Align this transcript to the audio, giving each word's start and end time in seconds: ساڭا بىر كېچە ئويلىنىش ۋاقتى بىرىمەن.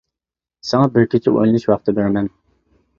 ساڭا 0.69 0.89
بىر 0.97 1.07
كېچە 1.13 1.35
ئويلىنىش 1.37 1.71
ۋاقتى 1.75 1.99
بىرىمەن. 2.01 2.37